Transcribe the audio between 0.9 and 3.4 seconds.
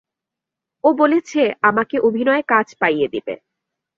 বলেছে আমাকে অভিনয়ে কাজ পাইয়ে দিবে।